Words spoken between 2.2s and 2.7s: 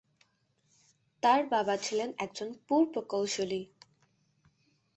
একজন